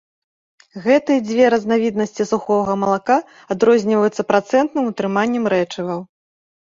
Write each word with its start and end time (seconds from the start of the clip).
Гэтыя 0.85 1.19
дзве 1.27 1.49
разнавіднасці 1.55 2.27
сухога 2.31 2.73
малака 2.85 3.17
адрозніваюцца 3.57 4.21
працэнтным 4.33 4.83
утрыманнем 4.93 5.43
рэчываў. 5.57 5.99